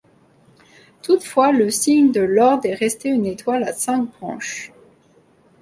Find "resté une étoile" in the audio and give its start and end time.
2.73-3.61